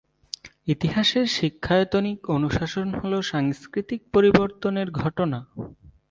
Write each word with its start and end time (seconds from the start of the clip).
ইতিহাসের 0.67 1.25
শিক্ষায়তনিক 1.37 2.19
অনুশাসন 2.29 2.87
হল 2.93 3.13
সাংস্কৃতিক 3.31 4.01
পরিবর্তনের 4.13 4.87
ঘটনা। 5.01 5.39